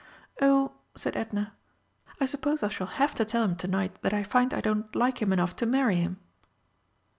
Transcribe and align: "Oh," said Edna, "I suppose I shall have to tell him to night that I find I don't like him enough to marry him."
"Oh," 0.41 0.71
said 0.95 1.15
Edna, 1.15 1.53
"I 2.19 2.25
suppose 2.25 2.63
I 2.63 2.69
shall 2.69 2.87
have 2.97 3.13
to 3.13 3.23
tell 3.23 3.43
him 3.43 3.55
to 3.57 3.67
night 3.67 4.01
that 4.01 4.15
I 4.15 4.23
find 4.23 4.51
I 4.51 4.59
don't 4.59 4.95
like 4.95 5.21
him 5.21 5.31
enough 5.31 5.55
to 5.57 5.67
marry 5.67 5.97
him." 5.97 6.17